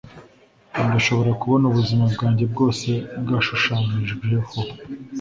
[0.87, 2.89] ndashobora kubona ubuzima bwanjye bwose
[3.23, 4.53] bwashushanyijeho